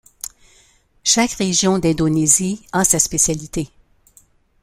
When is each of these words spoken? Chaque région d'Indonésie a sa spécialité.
Chaque 1.03 1.33
région 1.33 1.77
d'Indonésie 1.77 2.65
a 2.71 2.83
sa 2.83 2.97
spécialité. 2.97 3.69